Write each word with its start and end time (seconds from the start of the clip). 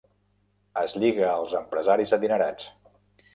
Es 0.83 0.95
lliga 1.03 1.27
als 1.33 1.53
empresaris 1.61 2.15
adinerats. 2.19 2.67